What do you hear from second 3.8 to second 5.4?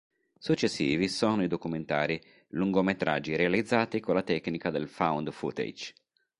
con la tecnica del found